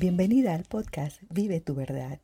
[0.00, 2.20] Bienvenida al podcast Vive tu verdad.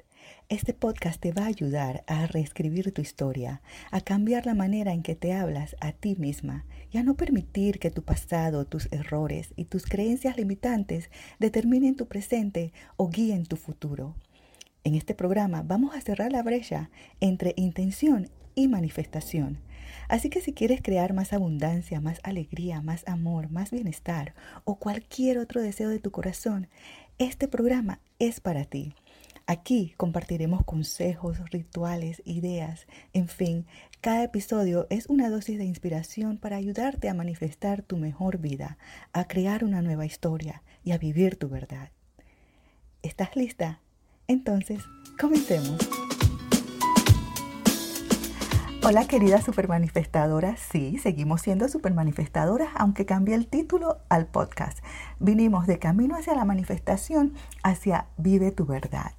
[0.49, 5.03] Este podcast te va a ayudar a reescribir tu historia, a cambiar la manera en
[5.03, 9.55] que te hablas a ti misma y a no permitir que tu pasado, tus errores
[9.57, 11.11] y tus creencias limitantes
[11.41, 14.15] determinen tu presente o guíen tu futuro.
[14.85, 19.59] En este programa vamos a cerrar la brecha entre intención y manifestación.
[20.09, 24.35] Así que si quieres crear más abundancia, más alegría, más amor, más bienestar
[24.65, 26.69] o cualquier otro deseo de tu corazón,
[27.19, 28.95] este programa es para ti.
[29.47, 33.67] Aquí compartiremos consejos, rituales, ideas, en fin,
[34.01, 38.79] cada episodio es una dosis de inspiración para ayudarte a manifestar tu mejor vida,
[39.13, 41.91] a crear una nueva historia y a vivir tu verdad.
[43.03, 43.81] ¿Estás lista?
[44.27, 44.83] Entonces,
[45.19, 45.79] comencemos.
[48.87, 54.81] Hola queridas supermanifestadoras, sí, seguimos siendo supermanifestadoras, aunque cambie el título al podcast.
[55.19, 59.13] Vinimos de camino hacia la manifestación, hacia vive tu verdad.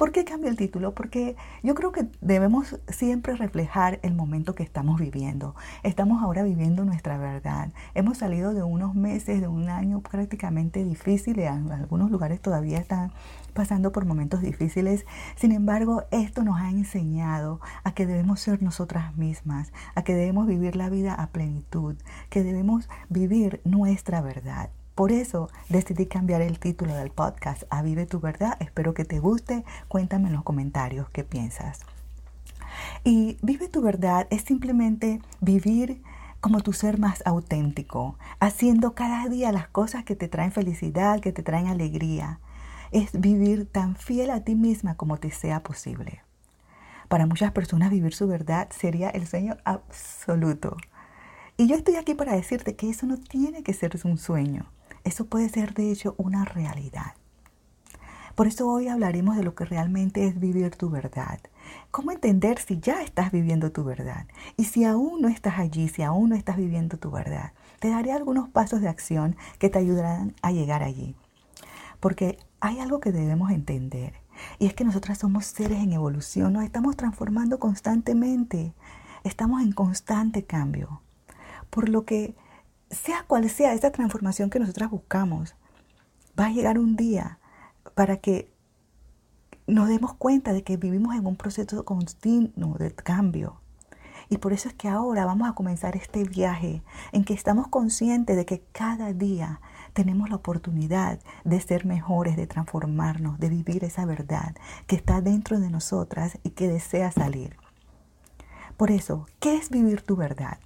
[0.00, 0.94] ¿Por qué cambia el título?
[0.94, 5.54] Porque yo creo que debemos siempre reflejar el momento que estamos viviendo.
[5.82, 7.70] Estamos ahora viviendo nuestra verdad.
[7.92, 13.12] Hemos salido de unos meses, de un año prácticamente difícil, en algunos lugares todavía están
[13.52, 15.04] pasando por momentos difíciles.
[15.36, 20.46] Sin embargo, esto nos ha enseñado a que debemos ser nosotras mismas, a que debemos
[20.46, 21.96] vivir la vida a plenitud,
[22.30, 24.70] que debemos vivir nuestra verdad.
[25.00, 28.58] Por eso decidí cambiar el título del podcast a Vive tu verdad.
[28.60, 29.64] Espero que te guste.
[29.88, 31.80] Cuéntame en los comentarios qué piensas.
[33.02, 36.02] Y Vive tu verdad es simplemente vivir
[36.42, 41.32] como tu ser más auténtico, haciendo cada día las cosas que te traen felicidad, que
[41.32, 42.38] te traen alegría.
[42.90, 46.20] Es vivir tan fiel a ti misma como te sea posible.
[47.08, 50.76] Para muchas personas vivir su verdad sería el sueño absoluto.
[51.56, 54.66] Y yo estoy aquí para decirte que eso no tiene que ser un sueño.
[55.04, 57.14] Eso puede ser de hecho una realidad.
[58.34, 61.40] Por eso hoy hablaremos de lo que realmente es vivir tu verdad.
[61.90, 64.26] ¿Cómo entender si ya estás viviendo tu verdad?
[64.56, 68.12] Y si aún no estás allí, si aún no estás viviendo tu verdad, te daré
[68.12, 71.16] algunos pasos de acción que te ayudarán a llegar allí.
[71.98, 74.14] Porque hay algo que debemos entender.
[74.58, 78.72] Y es que nosotras somos seres en evolución, nos estamos transformando constantemente,
[79.22, 81.02] estamos en constante cambio.
[81.68, 82.34] Por lo que
[82.90, 85.54] sea cual sea esa transformación que nosotras buscamos,
[86.38, 87.38] va a llegar un día
[87.94, 88.52] para que
[89.66, 93.60] nos demos cuenta de que vivimos en un proceso continuo de cambio.
[94.28, 98.36] Y por eso es que ahora vamos a comenzar este viaje en que estamos conscientes
[98.36, 99.60] de que cada día
[99.92, 104.54] tenemos la oportunidad de ser mejores, de transformarnos, de vivir esa verdad
[104.86, 107.56] que está dentro de nosotras y que desea salir.
[108.76, 110.58] Por eso, ¿qué es vivir tu verdad?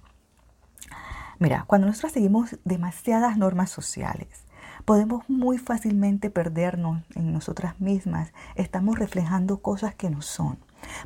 [1.39, 4.45] Mira, cuando nosotros seguimos demasiadas normas sociales,
[4.85, 8.31] podemos muy fácilmente perdernos en nosotras mismas.
[8.55, 10.57] Estamos reflejando cosas que no son.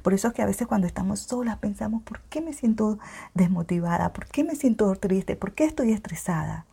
[0.04, 3.00] Por eso es que a veces cuando estamos solas pensamos, ¿por qué me siento
[3.34, 4.14] desmotivada?
[4.14, 5.36] ¿Por qué me siento triste?
[5.36, 6.66] ¿Por qué estoy estresada?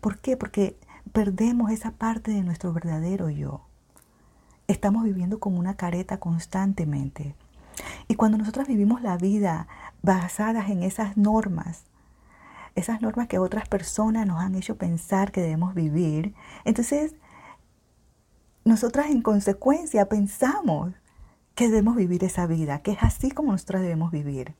[0.00, 0.36] ¿Por qué?
[0.36, 0.76] Porque
[1.12, 3.62] perdemos esa parte de nuestro verdadero yo.
[4.66, 7.36] Estamos viviendo como una careta constantemente.
[8.08, 9.68] Y cuando nosotras vivimos la vida
[10.02, 11.84] basadas en esas normas,
[12.74, 17.14] esas normas que otras personas nos han hecho pensar que debemos vivir, entonces
[18.64, 20.92] nosotras en consecuencia pensamos
[21.54, 24.54] que debemos vivir esa vida, que es así como nosotras debemos vivir.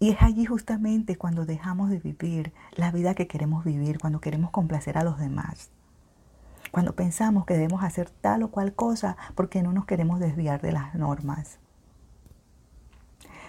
[0.00, 4.50] Y es allí justamente cuando dejamos de vivir la vida que queremos vivir, cuando queremos
[4.50, 5.70] complacer a los demás.
[6.70, 10.72] Cuando pensamos que debemos hacer tal o cual cosa porque no nos queremos desviar de
[10.72, 11.58] las normas.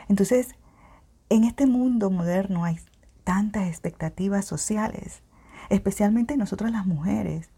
[0.07, 0.55] Entonces,
[1.29, 2.79] en este mundo moderno hay
[3.23, 5.23] tantas expectativas sociales,
[5.69, 7.49] especialmente nosotras las mujeres.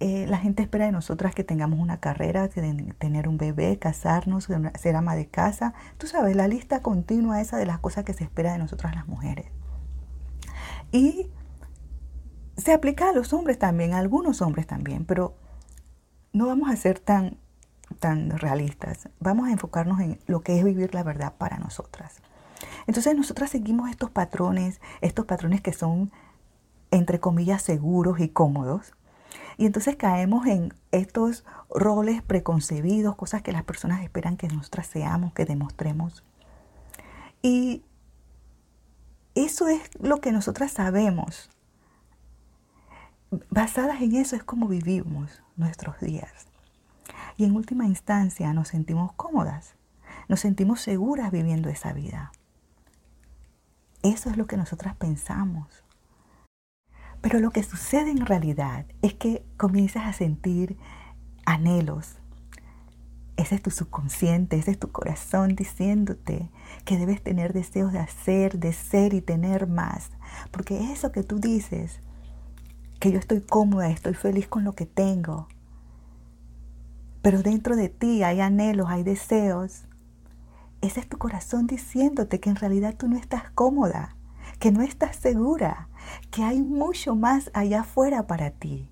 [0.00, 4.96] Eh, la gente espera de nosotras que tengamos una carrera, tener un bebé, casarnos, ser
[4.96, 5.72] ama de casa.
[5.98, 9.06] Tú sabes, la lista continua esa de las cosas que se espera de nosotras las
[9.06, 9.46] mujeres.
[10.90, 11.30] Y
[12.56, 15.36] se aplica a los hombres también, a algunos hombres también, pero
[16.32, 17.38] no vamos a ser tan,
[18.00, 19.08] tan realistas.
[19.20, 22.20] Vamos a enfocarnos en lo que es vivir la verdad para nosotras.
[22.86, 26.12] Entonces nosotras seguimos estos patrones, estos patrones que son,
[26.90, 28.94] entre comillas, seguros y cómodos.
[29.56, 35.32] Y entonces caemos en estos roles preconcebidos, cosas que las personas esperan que nosotras seamos,
[35.32, 36.24] que demostremos.
[37.42, 37.82] Y
[39.34, 41.50] eso es lo que nosotras sabemos.
[43.50, 46.46] Basadas en eso es como vivimos nuestros días.
[47.36, 49.74] Y en última instancia nos sentimos cómodas,
[50.28, 52.32] nos sentimos seguras viviendo esa vida.
[54.04, 55.82] Eso es lo que nosotras pensamos.
[57.22, 60.76] Pero lo que sucede en realidad es que comienzas a sentir
[61.46, 62.18] anhelos.
[63.36, 66.50] Ese es tu subconsciente, ese es tu corazón diciéndote
[66.84, 70.10] que debes tener deseos de hacer, de ser y tener más.
[70.50, 72.00] Porque eso que tú dices,
[73.00, 75.48] que yo estoy cómoda, estoy feliz con lo que tengo,
[77.22, 79.86] pero dentro de ti hay anhelos, hay deseos.
[80.84, 84.16] Ese es tu corazón diciéndote que en realidad tú no estás cómoda,
[84.58, 85.88] que no estás segura,
[86.30, 88.90] que hay mucho más allá afuera para ti.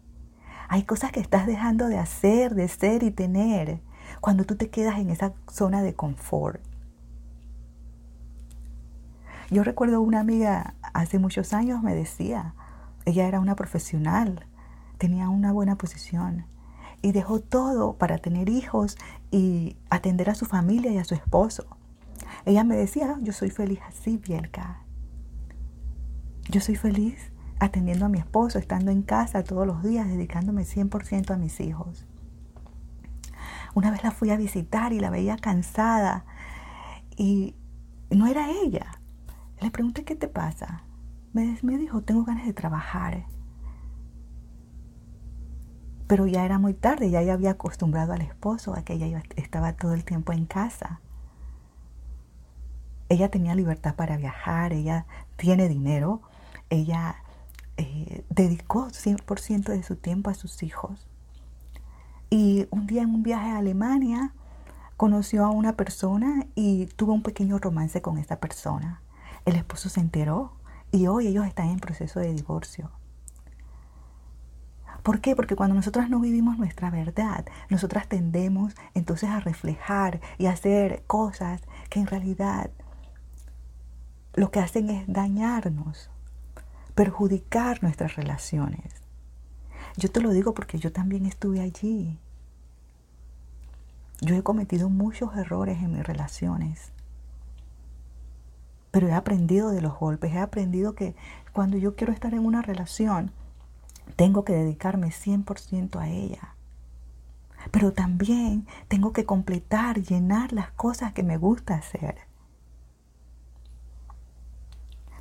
[0.69, 3.83] Hay cosas que estás dejando de hacer, de ser y tener
[4.23, 6.63] cuando tú te quedas en esa zona de confort.
[9.51, 12.55] Yo recuerdo una amiga hace muchos años me decía,
[13.05, 14.47] ella era una profesional,
[14.97, 16.47] tenía una buena posición
[17.03, 18.97] y dejó todo para tener hijos
[19.31, 21.67] y atender a su familia y a su esposo.
[22.45, 24.83] Ella me decía, yo soy feliz así, Bielka.
[26.51, 31.31] Yo soy feliz atendiendo a mi esposo, estando en casa todos los días, dedicándome 100%
[31.31, 32.07] a mis hijos.
[33.75, 36.25] Una vez la fui a visitar y la veía cansada
[37.17, 37.55] y
[38.11, 38.99] no era ella.
[39.61, 40.83] Le pregunté, ¿qué te pasa?
[41.33, 43.25] Me, me dijo, tengo ganas de trabajar
[46.13, 49.73] pero ya era muy tarde, ya ella había acostumbrado al esposo a que ella estaba
[49.73, 51.01] todo el tiempo en casa.
[53.13, 55.05] Ella tenía libertad para viajar, ella
[55.37, 56.23] tiene dinero,
[56.71, 57.17] ella
[57.77, 61.07] eh, dedicó 100% de su tiempo a sus hijos.
[62.31, 64.33] Y un día en un viaje a Alemania
[64.97, 69.03] conoció a una persona y tuvo un pequeño romance con esa persona.
[69.45, 70.53] El esposo se enteró
[70.91, 72.91] y hoy ellos están en proceso de divorcio.
[75.03, 75.37] ¿Por qué?
[75.37, 81.61] Porque cuando nosotras no vivimos nuestra verdad, nosotras tendemos entonces a reflejar y hacer cosas
[81.91, 82.71] que en realidad
[84.35, 86.11] lo que hacen es dañarnos,
[86.95, 89.03] perjudicar nuestras relaciones.
[89.97, 92.19] Yo te lo digo porque yo también estuve allí.
[94.21, 96.93] Yo he cometido muchos errores en mis relaciones.
[98.91, 101.15] Pero he aprendido de los golpes, he aprendido que
[101.53, 103.33] cuando yo quiero estar en una relación,
[104.17, 106.55] tengo que dedicarme 100% a ella.
[107.71, 112.17] Pero también tengo que completar, llenar las cosas que me gusta hacer.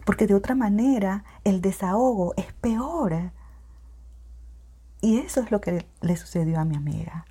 [0.05, 3.31] Porque de otra manera el desahogo es peor.
[5.01, 7.25] Y eso es lo que le sucedió a mi amiga.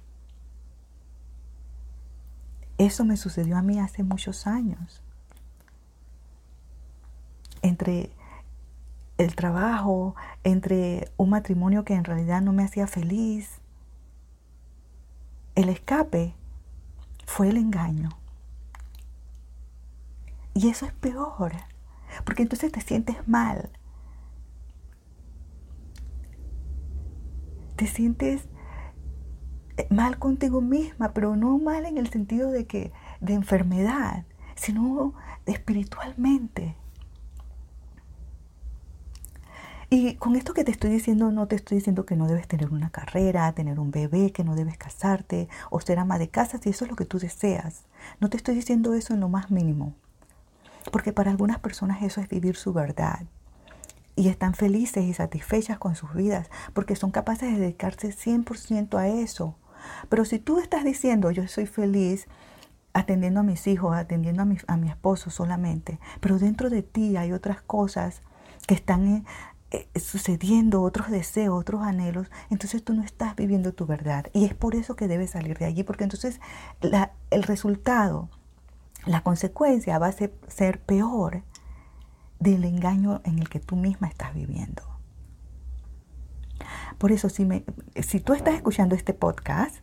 [2.79, 5.03] Eso me sucedió a mí hace muchos años.
[7.63, 8.11] Entre
[9.19, 13.61] el trabajo, entre un matrimonio que en realidad no me hacía feliz.
[15.55, 16.35] El escape
[17.27, 18.09] fue el engaño.
[20.55, 21.53] Y eso es peor,
[22.25, 23.71] porque entonces te sientes mal.
[27.77, 28.49] Te sientes
[29.77, 34.25] eh, mal contigo misma, pero no mal en el sentido de que de enfermedad,
[34.55, 35.15] sino
[35.47, 36.77] espiritualmente.
[39.93, 42.73] Y con esto que te estoy diciendo, no te estoy diciendo que no debes tener
[42.73, 46.71] una carrera, tener un bebé, que no debes casarte o ser ama de casa si
[46.71, 47.87] eso es lo que tú deseas.
[48.21, 49.97] No te estoy diciendo eso en lo más mínimo.
[50.91, 53.27] Porque para algunas personas eso es vivir su verdad.
[54.17, 59.09] Y están felices y satisfechas con sus vidas porque son capaces de dedicarse 100% a
[59.09, 59.57] eso.
[60.09, 62.27] Pero si tú estás diciendo yo soy feliz
[62.93, 67.17] atendiendo a mis hijos, atendiendo a mi, a mi esposo solamente, pero dentro de ti
[67.17, 68.21] hay otras cosas
[68.67, 69.25] que están
[69.73, 74.27] eh, sucediendo otros deseos, otros anhelos, entonces tú no estás viviendo tu verdad.
[74.33, 76.41] Y es por eso que debes salir de allí, porque entonces
[77.31, 78.29] el resultado,
[79.07, 81.43] la consecuencia va a ser, peor
[82.39, 84.83] del engaño en el que tú misma estás viviendo.
[86.99, 87.65] Por eso, si, me,
[88.03, 89.77] si tú estás escuchando este podcast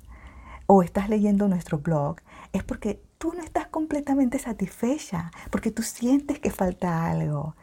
[0.67, 2.17] o estás leyendo nuestro blog,
[2.53, 7.55] es porque tú no estás completamente satisfecha, porque tú sientes que falta algo.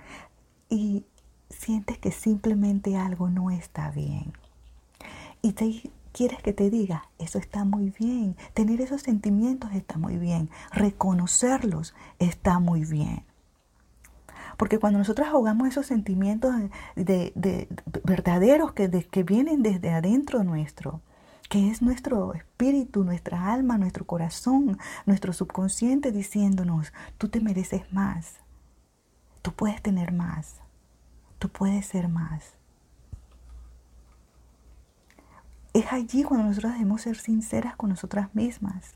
[0.69, 1.05] Y
[1.51, 4.33] sientes que simplemente algo no está bien.
[5.43, 5.83] Y te
[6.15, 8.37] quieres que te diga, eso está muy bien.
[8.55, 10.49] Tener esos sentimientos está muy bien.
[10.71, 13.25] Reconocerlos está muy bien.
[14.57, 16.55] Porque cuando nosotros ahogamos esos sentimientos
[16.95, 17.69] de,
[18.05, 21.01] verdaderos que, que vienen desde adentro nuestro,
[21.51, 28.37] que es nuestro espíritu, nuestra alma, nuestro corazón, nuestro subconsciente diciéndonos, tú te mereces más,
[29.43, 30.61] tú puedes tener más,
[31.41, 32.55] tú puedes ser más.
[35.75, 38.95] Es allí cuando nosotros debemos ser sinceras con nosotras mismas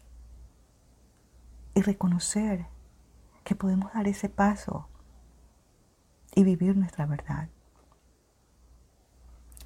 [1.75, 2.67] y reconocer
[3.43, 4.89] que podemos dar ese paso
[6.37, 7.49] y vivir nuestra verdad.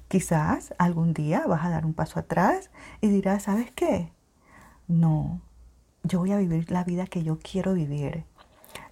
[0.07, 4.11] Quizás algún día vas a dar un paso atrás y dirás, ¿sabes qué?
[4.87, 5.39] No,
[6.01, 8.25] yo voy a vivir la vida que yo quiero vivir,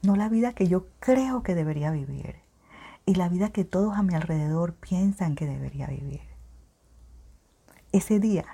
[0.03, 2.35] no la vida que yo creo que debería vivir
[3.07, 6.30] y la vida que todos a mi alrededor piensan que debería vivir.
[7.93, 8.45] Ese día,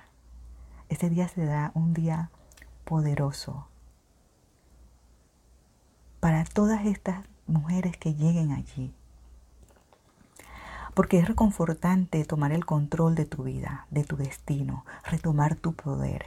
[0.89, 2.31] ese día será un día
[2.85, 3.67] poderoso
[6.19, 8.95] para todas estas mujeres que lleguen allí.
[10.95, 16.25] Porque es reconfortante tomar el control de tu vida, de tu destino, retomar tu poder.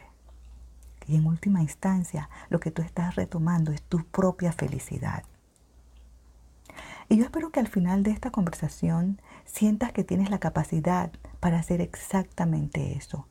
[1.08, 5.24] Y en última instancia, lo que tú estás retomando es tu propia felicidad.
[7.10, 11.58] Y yo espero que al final de esta conversación sientas que tienes la capacidad para
[11.58, 13.26] hacer exactamente eso.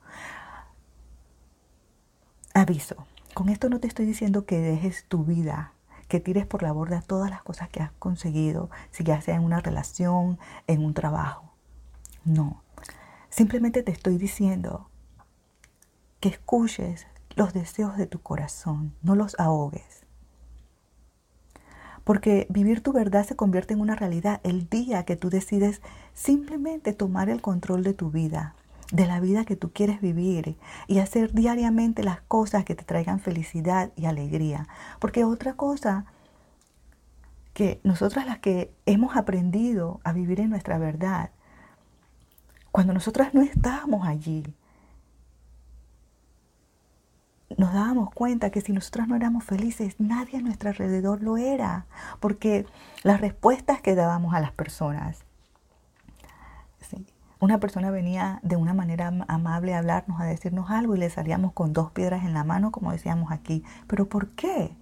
[2.54, 5.72] Aviso, con esto no te estoy diciendo que dejes tu vida,
[6.10, 9.46] que tires por la borda todas las cosas que has conseguido, si ya sea en
[9.46, 11.54] una relación, en un trabajo.
[12.26, 12.62] No,
[13.30, 14.90] simplemente te estoy diciendo
[16.20, 17.08] que escuches
[17.38, 20.06] los deseos de tu corazón, no los ahogues.
[22.10, 25.80] Porque vivir tu verdad se convierte en una realidad el día que tú decides
[26.16, 28.56] simplemente tomar el control de tu vida,
[28.92, 33.20] de la vida que tú quieres vivir y hacer diariamente las cosas que te traigan
[33.20, 34.68] felicidad y alegría.
[34.98, 36.06] Porque otra cosa
[37.54, 41.30] que nosotras las que hemos aprendido a vivir en nuestra verdad,
[42.72, 44.52] cuando nosotras no estábamos allí,
[47.60, 51.88] nos dábamos cuenta que si nosotras no éramos felices, nadie a nuestro alrededor lo era,
[52.22, 52.66] porque
[53.04, 55.26] las respuestas que dábamos a las personas,
[57.42, 61.52] una persona venía de una manera amable a hablarnos, a decirnos algo y le salíamos
[61.52, 64.74] con dos piedras en la mano, como decíamos aquí, pero ¿por qué?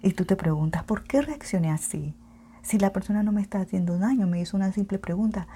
[0.00, 2.14] Y tú te preguntas, ¿por qué reaccioné así?
[2.62, 5.48] Si la persona no me está haciendo daño, me hizo una simple pregunta.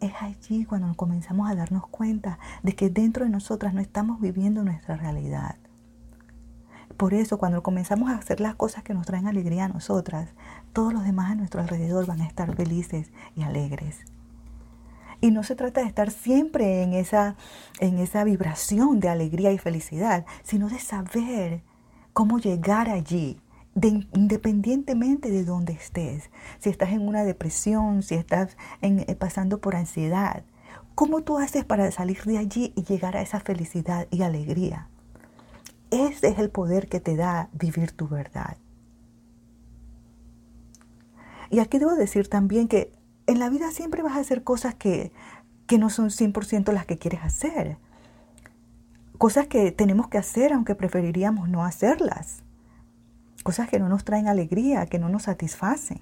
[0.00, 4.64] Es allí cuando comenzamos a darnos cuenta de que dentro de nosotras no estamos viviendo
[4.64, 5.56] nuestra realidad.
[6.96, 10.28] Por eso, cuando comenzamos a hacer las cosas que nos traen alegría a nosotras,
[10.72, 14.00] todos los demás a nuestro alrededor van a estar felices y alegres.
[15.20, 17.36] Y no se trata de estar siempre en esa,
[17.78, 21.62] en esa vibración de alegría y felicidad, sino de saber
[22.12, 23.40] cómo llegar allí,
[24.12, 26.30] independientemente de dónde estés.
[26.58, 30.44] Si estás en una depresión, si estás eh, pasando por ansiedad,
[30.94, 34.88] ¿cómo tú haces para salir de allí y llegar a esa felicidad y alegría?
[35.92, 38.56] Ese es el poder que te da vivir tu verdad.
[41.50, 42.94] Y aquí debo decir también que
[43.26, 45.12] en la vida siempre vas a hacer cosas que,
[45.66, 47.76] que no son 100% las que quieres hacer.
[49.18, 52.42] Cosas que tenemos que hacer aunque preferiríamos no hacerlas.
[53.44, 56.00] Cosas que no nos traen alegría, que no nos satisfacen.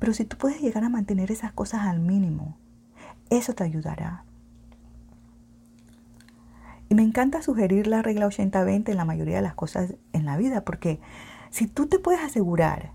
[0.00, 2.58] Pero si tú puedes llegar a mantener esas cosas al mínimo,
[3.30, 4.25] eso te ayudará.
[6.88, 10.36] Y me encanta sugerir la regla 80-20 en la mayoría de las cosas en la
[10.36, 11.00] vida, porque
[11.50, 12.92] si tú te puedes asegurar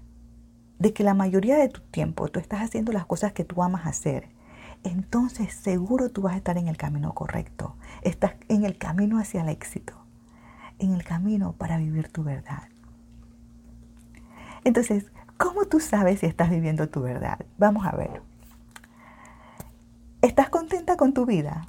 [0.79, 3.85] de que la mayoría de tu tiempo tú estás haciendo las cosas que tú amas
[3.85, 4.29] hacer,
[4.83, 7.75] entonces seguro tú vas a estar en el camino correcto.
[8.01, 9.93] Estás en el camino hacia el éxito,
[10.79, 12.63] en el camino para vivir tu verdad.
[14.63, 17.45] Entonces, ¿cómo tú sabes si estás viviendo tu verdad?
[17.57, 18.21] Vamos a ver.
[20.21, 21.67] ¿Estás contenta con tu vida?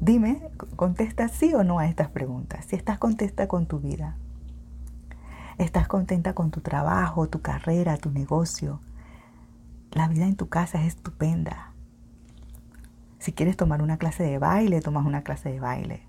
[0.00, 0.40] Dime,
[0.76, 2.64] contesta sí o no a estas preguntas.
[2.64, 4.16] Si estás contenta con tu vida,
[5.58, 8.80] estás contenta con tu trabajo, tu carrera, tu negocio,
[9.92, 11.72] la vida en tu casa es estupenda.
[13.18, 16.02] Si quieres tomar una clase de baile, tomas una clase de baile.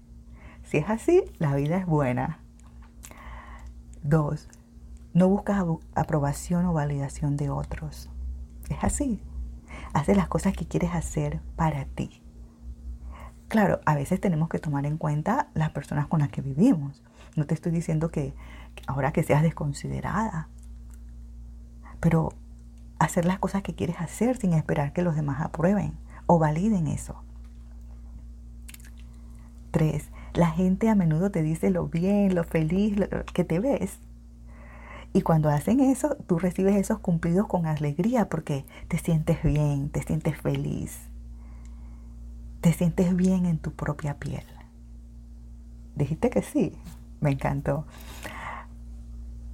[0.64, 2.40] Si es así, la vida es buena.
[4.04, 4.48] Dos,
[5.14, 8.10] no buscas aprobación o validación de otros.
[8.70, 9.22] Es así.
[9.92, 12.21] Haces las cosas que quieres hacer para ti.
[13.52, 17.04] Claro, a veces tenemos que tomar en cuenta las personas con las que vivimos.
[17.36, 18.34] No te estoy diciendo que
[18.88, 20.48] ahora que seas desconsiderada,
[22.00, 22.30] pero
[22.98, 27.22] hacer las cosas que quieres hacer sin esperar que los demás aprueben o validen eso.
[29.72, 32.96] Tres, la gente a menudo te dice lo bien, lo feliz
[33.34, 34.00] que te ves.
[35.12, 40.04] Y cuando hacen eso, tú recibes esos cumplidos con alegría porque te sientes bien, te
[40.04, 41.11] sientes feliz
[42.62, 44.46] te sientes bien en tu propia piel.
[45.96, 46.78] Dijiste que sí,
[47.20, 47.86] me encantó.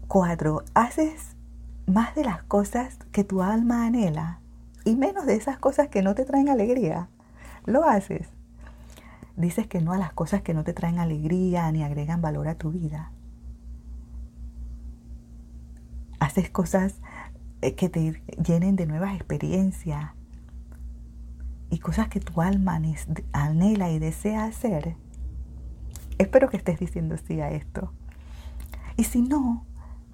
[0.07, 1.35] Cuatro, haces
[1.85, 4.39] más de las cosas que tu alma anhela
[4.83, 7.09] y menos de esas cosas que no te traen alegría.
[7.65, 8.29] Lo haces.
[9.37, 12.55] Dices que no a las cosas que no te traen alegría ni agregan valor a
[12.55, 13.11] tu vida.
[16.19, 16.95] Haces cosas
[17.61, 20.11] eh, que te llenen de nuevas experiencias,
[21.69, 22.79] y cosas que tu alma
[23.33, 24.95] anhela y desea hacer,
[26.17, 27.91] espero que estés diciendo sí a esto.
[28.95, 29.65] Y si no,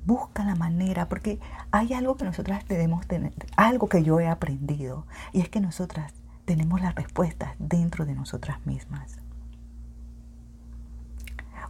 [0.05, 1.39] busca la manera, porque
[1.71, 6.13] hay algo que nosotras debemos tener, algo que yo he aprendido, y es que nosotras
[6.45, 9.19] tenemos las respuestas dentro de nosotras mismas.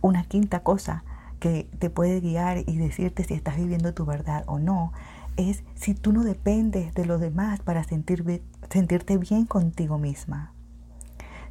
[0.01, 1.03] Una quinta cosa
[1.39, 4.93] que te puede guiar y decirte si estás viviendo tu verdad o no
[5.37, 10.53] es si tú no dependes de los demás para sentirte bien contigo misma.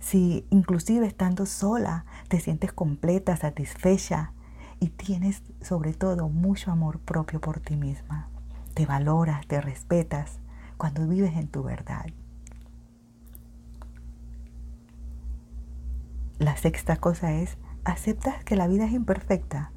[0.01, 4.33] Si inclusive estando sola te sientes completa, satisfecha
[4.81, 8.29] y tienes sobre todo mucho amor propio por ti misma.
[8.75, 10.41] Te valoras, te respetas
[10.77, 12.07] cuando vives en tu verdad.
[16.39, 19.71] La sexta cosa es, aceptas que la vida es imperfecta.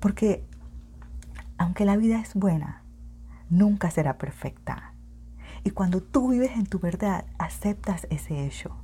[0.00, 0.44] Porque
[1.58, 2.82] aunque la vida es buena,
[3.50, 4.92] nunca será perfecta.
[5.64, 8.76] Y cuando tú vives en tu verdad, aceptas ese hecho.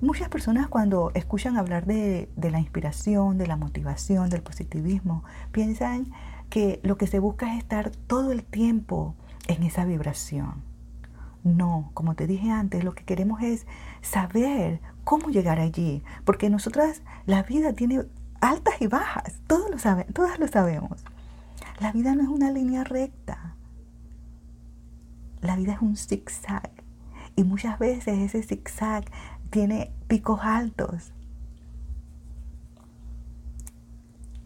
[0.00, 6.12] Muchas personas cuando escuchan hablar de, la inspiración, de la motivación, del positivismo, piensan
[6.50, 9.14] que lo que se busca es estar todo el tiempo
[9.48, 10.62] en esa vibración.
[11.42, 13.66] No, como te dije antes, lo que queremos es
[14.02, 18.04] saber cómo llegar allí, porque nosotras la vida tiene
[18.40, 21.04] altas y bajas, todos lo saben, todas lo sabemos.
[21.80, 23.56] La vida no es una línea recta.
[25.40, 26.70] La vida es un zigzag.
[27.36, 29.04] Y muchas veces ese zigzag
[29.50, 31.12] tiene picos altos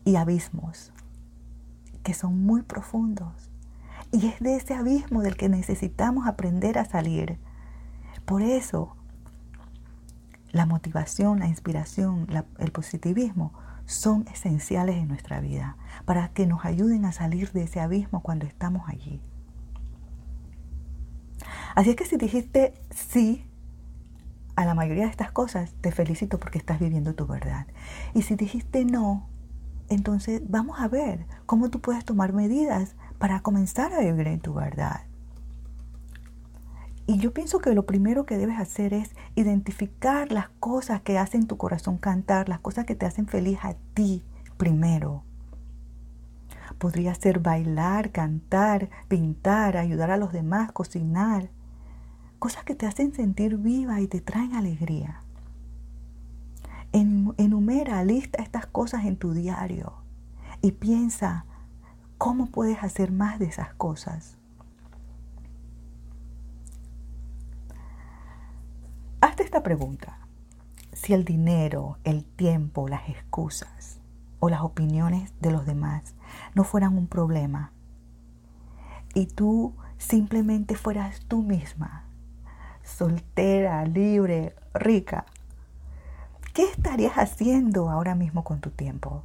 [0.04, 0.92] y abismos
[2.02, 3.50] que son muy profundos.
[4.10, 7.38] Y es de ese abismo del que necesitamos aprender a salir.
[8.24, 8.96] Por eso,
[10.50, 12.26] la motivación, la inspiración,
[12.58, 13.52] el positivismo
[13.88, 18.44] son esenciales en nuestra vida para que nos ayuden a salir de ese abismo cuando
[18.44, 19.22] estamos allí.
[21.74, 23.46] Así es que si dijiste sí
[24.56, 27.66] a la mayoría de estas cosas, te felicito porque estás viviendo tu verdad.
[28.12, 29.26] Y si dijiste no,
[29.88, 34.52] entonces vamos a ver cómo tú puedes tomar medidas para comenzar a vivir en tu
[34.52, 35.07] verdad.
[37.08, 41.46] Y yo pienso que lo primero que debes hacer es identificar las cosas que hacen
[41.46, 44.22] tu corazón cantar, las cosas que te hacen feliz a ti
[44.58, 45.24] primero.
[46.76, 51.48] Podría ser bailar, cantar, pintar, ayudar a los demás, cocinar.
[52.38, 55.22] Cosas que te hacen sentir viva y te traen alegría.
[56.92, 59.94] Enumera, lista estas cosas en tu diario
[60.60, 61.46] y piensa
[62.18, 64.37] cómo puedes hacer más de esas cosas.
[69.38, 70.18] Esta pregunta.
[70.92, 74.00] Si el dinero, el tiempo, las excusas
[74.40, 76.14] o las opiniones de los demás
[76.54, 77.72] no fueran un problema
[79.14, 82.04] y tú simplemente fueras tú misma,
[82.82, 85.24] soltera, libre, rica,
[86.52, 89.22] ¿qué estarías haciendo ahora mismo con tu tiempo?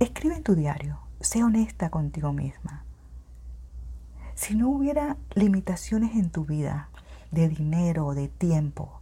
[0.00, 2.87] Escribe en tu diario, sé honesta contigo misma.
[4.38, 6.90] Si no hubiera limitaciones en tu vida
[7.32, 9.00] de dinero de tiempo,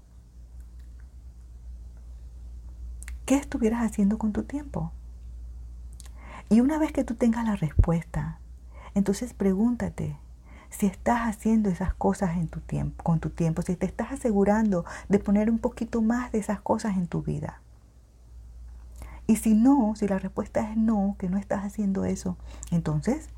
[3.26, 4.92] ¿qué estuvieras haciendo con tu tiempo?
[6.48, 8.38] Y una vez que tú tengas la respuesta,
[8.94, 10.16] entonces pregúntate
[10.70, 14.86] si estás haciendo esas cosas en tu tiempo, con tu tiempo, si te estás asegurando
[15.10, 17.60] de poner un poquito más de esas cosas en tu vida.
[19.26, 22.38] Y si no, si la respuesta es no, que no estás haciendo eso,
[22.70, 23.28] entonces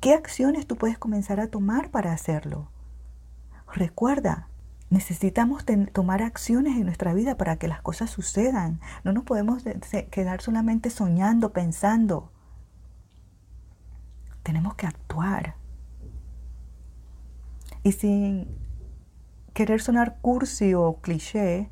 [0.00, 2.70] ¿Qué acciones tú puedes comenzar a tomar para hacerlo?
[3.70, 4.48] Recuerda,
[4.88, 8.80] necesitamos tomar acciones en nuestra vida para que las cosas sucedan.
[9.04, 9.62] No nos podemos
[10.10, 12.32] quedar solamente soñando, pensando.
[14.42, 15.56] Tenemos que actuar.
[17.82, 18.48] Y sin
[19.52, 21.68] querer sonar cursi o cliché,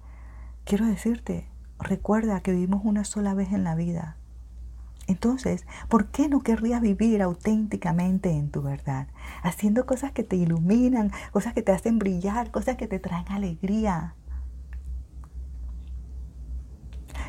[0.64, 4.17] quiero decirte, recuerda que vivimos una sola vez en la vida.
[5.08, 9.08] Entonces, ¿por qué no querrías vivir auténticamente en tu verdad?
[9.42, 14.14] Haciendo cosas que te iluminan, cosas que te hacen brillar, cosas que te traen alegría.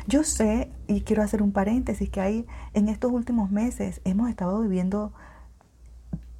[0.06, 4.60] Yo sé, y quiero hacer un paréntesis, que hay en estos últimos meses hemos estado
[4.60, 5.14] viviendo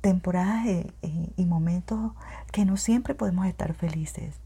[0.02, 0.66] temporadas
[1.36, 2.12] y momentos
[2.52, 4.40] que no siempre podemos estar felices,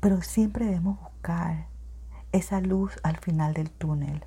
[0.00, 1.66] pero siempre debemos buscar
[2.30, 4.24] esa luz al final del túnel.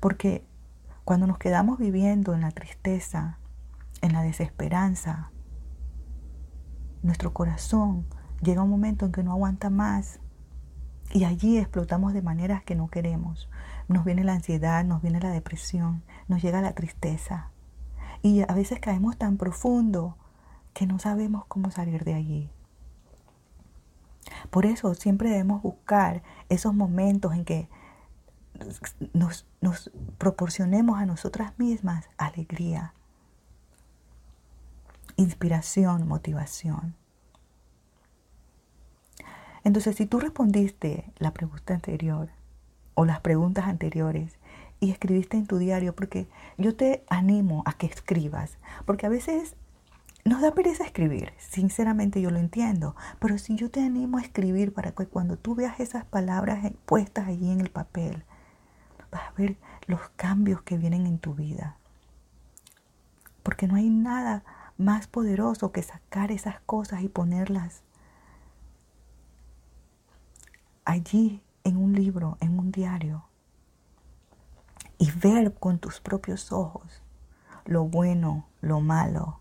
[0.00, 0.44] Porque
[1.04, 3.38] cuando nos quedamos viviendo en la tristeza,
[4.00, 5.30] en la desesperanza,
[7.02, 8.06] nuestro corazón
[8.42, 10.20] llega un momento en que no aguanta más
[11.10, 13.48] Y allí explotamos de maneras que no queremos.
[13.88, 17.50] Nos viene la ansiedad, nos viene la depresión, nos llega la tristeza.
[18.22, 20.18] Y a veces caemos tan profundo
[20.74, 22.50] que no sabemos cómo salir de allí.
[24.50, 27.68] Por eso siempre debemos buscar esos momentos en que
[29.12, 32.94] nos, nos proporcionemos a nosotras mismas alegría,
[35.16, 36.94] inspiración, motivación.
[39.64, 42.30] Entonces, si tú respondiste la pregunta anterior
[42.94, 44.38] o las preguntas anteriores
[44.80, 49.56] y escribiste en tu diario, porque yo te animo a que escribas, porque a veces
[50.24, 54.72] nos da pereza escribir, sinceramente yo lo entiendo, pero si yo te animo a escribir
[54.72, 58.24] para que cuando tú veas esas palabras puestas allí en el papel,
[59.10, 61.76] vas a ver los cambios que vienen en tu vida.
[63.42, 64.44] Porque no hay nada
[64.76, 67.82] más poderoso que sacar esas cosas y ponerlas
[70.84, 73.24] allí en un libro, en un diario,
[74.98, 77.02] y ver con tus propios ojos
[77.64, 79.40] lo bueno, lo malo,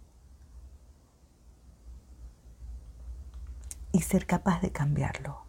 [3.93, 5.46] y ser capaz de cambiarlo.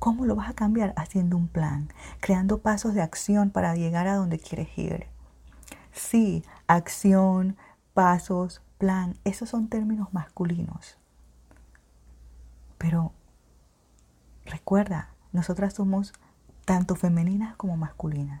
[0.00, 0.94] ¿Cómo lo vas a cambiar?
[0.96, 5.06] Haciendo un plan, creando pasos de acción para llegar a donde quieres ir.
[5.92, 7.58] Sí, acción,
[7.92, 10.96] pasos, plan, esos son términos masculinos.
[12.78, 13.12] Pero
[14.46, 16.14] recuerda, nosotras somos
[16.64, 18.40] tanto femeninas como masculinas.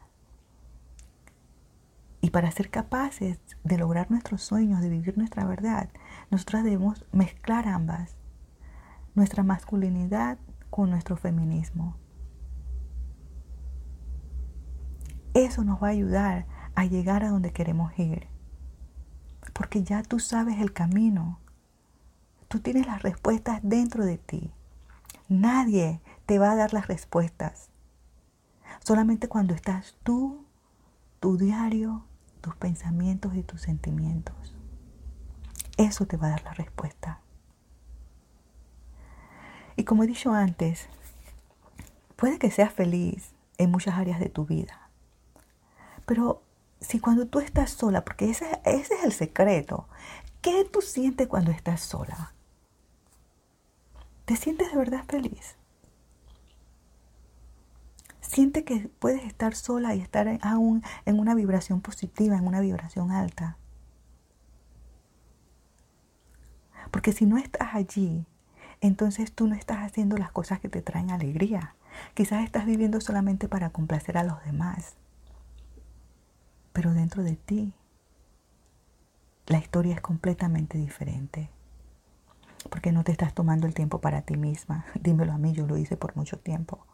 [2.22, 5.90] Y para ser capaces de lograr nuestros sueños, de vivir nuestra verdad,
[6.30, 8.16] nosotras debemos mezclar ambas.
[9.14, 10.38] Nuestra masculinidad
[10.70, 11.96] con nuestro feminismo.
[15.34, 18.26] Eso nos va a ayudar a llegar a donde queremos ir.
[19.52, 21.38] Porque ya tú sabes el camino.
[22.48, 24.52] Tú tienes las respuestas dentro de ti.
[25.28, 27.70] Nadie te va a dar las respuestas.
[28.84, 30.44] Solamente cuando estás tú,
[31.20, 32.04] tu diario,
[32.40, 34.56] tus pensamientos y tus sentimientos.
[35.76, 37.20] Eso te va a dar la respuesta.
[39.80, 40.88] Y como he dicho antes,
[42.16, 44.90] puede que seas feliz en muchas áreas de tu vida.
[46.04, 46.42] Pero
[46.82, 49.88] si cuando tú estás sola, porque ese, es el secreto,
[50.42, 52.34] ¿qué tú sientes cuando estás sola?
[54.26, 55.56] ¿Te sientes de verdad feliz?
[58.20, 63.12] Siente que puedes estar sola y estar aún en una vibración positiva, en una vibración
[63.12, 63.56] alta.
[66.90, 68.26] Porque si no estás allí,
[68.80, 71.74] entonces tú no estás haciendo las cosas que te traen alegría.
[72.14, 74.94] Quizás estás viviendo solamente para complacer a los demás.
[76.72, 77.74] Pero dentro de ti,
[79.46, 81.50] la historia es completamente diferente.
[82.70, 84.86] Porque no te estás tomando el tiempo para ti misma.
[85.00, 86.86] Dímelo a mí, yo lo hice por mucho tiempo.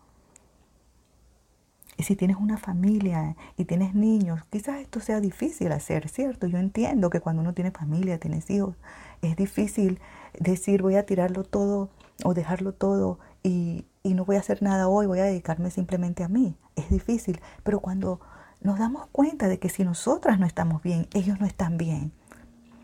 [1.96, 6.46] Y si tienes una familia y tienes niños, quizás esto sea difícil hacer, ¿cierto?
[6.46, 8.76] Yo entiendo que cuando uno tiene familia, tienes hijos,
[9.22, 9.98] es difícil
[10.38, 11.88] decir voy a tirarlo todo
[12.24, 16.22] o dejarlo todo y, y no voy a hacer nada hoy, voy a dedicarme simplemente
[16.22, 16.56] a mí.
[16.76, 18.20] Es difícil, pero cuando
[18.60, 22.12] nos damos cuenta de que si nosotras no estamos bien, ellos no están bien.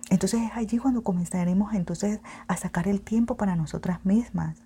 [0.08, 4.58] Entonces es allí cuando comenzaremos entonces a sacar el tiempo para nosotras mismas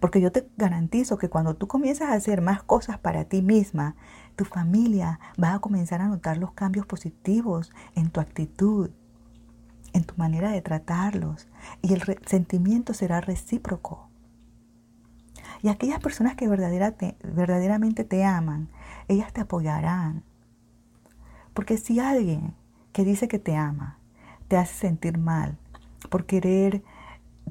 [0.00, 3.96] porque yo te garantizo que cuando tú comienzas a hacer más cosas para ti misma,
[4.36, 8.90] tu familia va a comenzar a notar los cambios positivos en tu actitud,
[9.92, 11.48] en tu manera de tratarlos,
[11.82, 14.08] y el sentimiento será recíproco.
[15.62, 18.68] Y aquellas personas que verdaderamente te aman,
[19.08, 20.22] ellas te apoyarán.
[21.54, 22.54] Porque si alguien
[22.92, 23.98] que dice que te ama
[24.48, 25.58] te hace sentir mal
[26.10, 26.84] por querer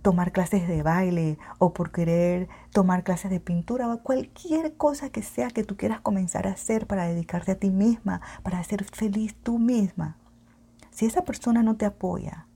[0.01, 5.21] tomar clases de baile o por querer tomar clases de pintura o cualquier cosa que
[5.21, 9.35] sea que tú quieras comenzar a hacer para dedicarte a ti misma, para ser feliz
[9.35, 10.17] tú misma.
[10.91, 12.47] Si esa persona no te apoya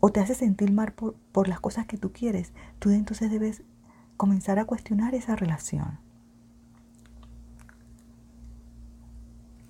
[0.00, 3.62] o te hace sentir mal por, por las cosas que tú quieres, tú entonces debes
[4.16, 5.98] comenzar a cuestionar esa relación.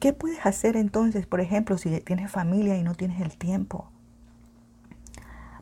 [0.00, 3.90] ¿Qué puedes hacer entonces, por ejemplo, si tienes familia y no tienes el tiempo?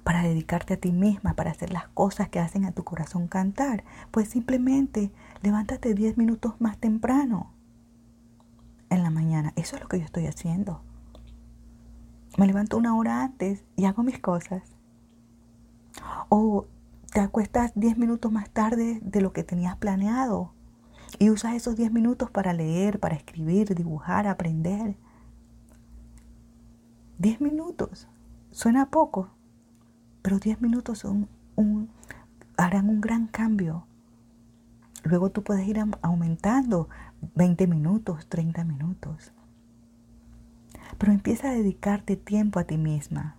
[0.08, 3.84] Para dedicarte a ti misma, para hacer las cosas que hacen a tu corazón cantar.
[4.10, 7.52] Pues simplemente levántate 10 minutos más temprano
[8.88, 9.52] en la mañana.
[9.54, 10.80] Eso es lo que yo estoy haciendo.
[12.38, 14.62] Me levanto una hora antes y hago mis cosas.
[16.30, 16.64] O
[17.12, 20.54] te acuestas 10 minutos más tarde de lo que tenías planeado
[21.18, 24.96] y usas esos 10 minutos para leer, para escribir, dibujar, aprender.
[27.18, 28.08] 10 minutos.
[28.52, 29.32] Suena poco,
[30.22, 31.88] pero 10 minutos son un,
[32.56, 33.86] harán un gran cambio.
[35.04, 36.88] Luego tú puedes ir aumentando
[37.34, 39.32] 20 minutos, 30 minutos.
[40.98, 43.36] Pero empieza a dedicarte tiempo a ti misma.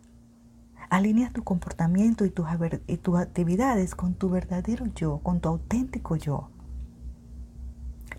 [0.90, 2.48] Alinea tu comportamiento y tus,
[2.88, 6.50] y tus actividades con tu verdadero yo, con tu auténtico yo.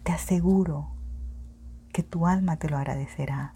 [0.04, 0.88] Te aseguro
[1.92, 3.54] que tu alma te lo agradecerá.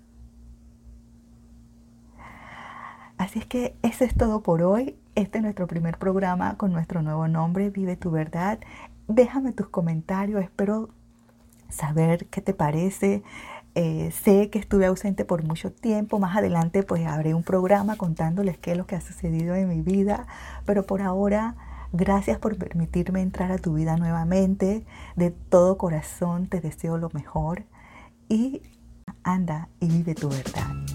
[3.18, 4.96] Así es que eso es todo por hoy.
[5.14, 8.59] Este es nuestro primer programa con nuestro nuevo nombre, Vive tu verdad.
[9.07, 10.88] Déjame tus comentarios, espero
[11.68, 13.22] saber qué te parece.
[13.77, 16.18] Eh, sé que estuve ausente por mucho tiempo.
[16.18, 19.83] Más adelante pues haré un programa contándoles qué es lo que ha sucedido en mi
[19.83, 20.27] vida.
[20.64, 21.57] Pero por ahora,
[21.92, 24.85] gracias por permitirme entrar a tu vida nuevamente.
[25.16, 27.64] De todo corazón te deseo lo mejor.
[28.29, 28.62] Y
[29.22, 30.94] anda y vive tu verdad.